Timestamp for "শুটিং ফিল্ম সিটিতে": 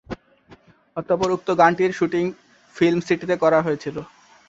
1.91-3.35